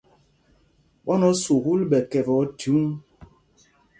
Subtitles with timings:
[1.03, 2.85] Ɓwán o sukûl ɓɛ kɛpɛ óthyǔŋ?